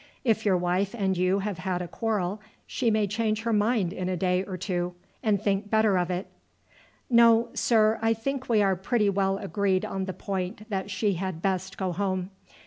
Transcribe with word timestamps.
If 0.23 0.47
your 0.47 0.57
wife 0.57 0.95
and 0.97 1.15
you 1.15 1.41
have 1.45 1.59
had 1.59 1.79
a 1.79 1.87
quarrel 1.87 2.41
she 2.65 2.89
may 2.89 3.05
change 3.05 3.43
her 3.43 3.53
mind 3.53 3.93
in 3.93 4.09
a 4.09 4.17
day 4.17 4.43
or 4.43 4.57
two, 4.57 4.95
and 5.21 5.39
think 5.39 5.69
better 5.69 5.95
of 5.95 6.09
it." 6.09 6.25
"No, 7.07 7.49
sir; 7.53 7.99
I 8.01 8.15
think 8.15 8.49
we 8.49 8.63
are 8.63 8.75
pretty 8.75 9.11
well 9.11 9.37
agreed 9.37 9.85
on 9.85 10.05
the 10.05 10.13
point 10.13 10.67
that 10.71 10.89
she 10.89 11.13
had 11.13 11.43
best 11.43 11.77
go 11.77 11.91
home. 11.91 12.31